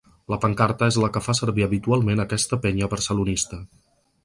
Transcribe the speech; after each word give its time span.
La 0.33 0.37
pancarta 0.45 0.87
és 0.93 0.97
la 1.03 1.09
que 1.17 1.21
fa 1.25 1.35
servir 1.41 1.67
habitualment 1.67 2.25
aquesta 2.25 2.61
penya 2.65 2.91
barcelonista. 2.97 3.63